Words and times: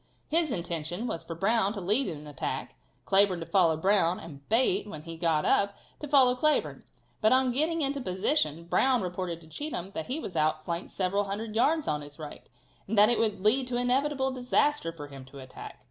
His 0.27 0.51
intention 0.51 1.05
was 1.05 1.21
for 1.21 1.35
Brown 1.35 1.73
to 1.73 1.79
lead 1.79 2.07
in 2.07 2.17
an 2.17 2.25
attack, 2.25 2.73
Cleburne 3.05 3.39
to 3.39 3.45
follow 3.45 3.77
Brown, 3.77 4.19
and 4.19 4.49
Bate, 4.49 4.87
when 4.87 5.03
he 5.03 5.15
got 5.15 5.45
up, 5.45 5.75
to 5.99 6.07
follow 6.07 6.33
Cleburne. 6.35 6.83
But 7.21 7.31
on 7.33 7.51
getting 7.51 7.81
into 7.81 8.01
position 8.01 8.63
Brown 8.63 9.03
reported 9.03 9.41
to 9.41 9.47
Cheatham 9.47 9.91
that 9.91 10.07
he 10.07 10.19
was 10.19 10.35
out 10.35 10.65
flanked 10.65 10.89
several 10.89 11.25
hundred 11.25 11.55
yards 11.55 11.87
on 11.87 12.01
his 12.01 12.17
right, 12.17 12.49
and 12.87 12.97
that 12.97 13.09
it 13.09 13.19
would 13.19 13.41
lead 13.45 13.67
to 13.67 13.77
inevitable 13.77 14.31
disaster 14.31 14.91
for 14.91 15.05
him 15.05 15.23
to 15.25 15.37
attack. 15.37 15.79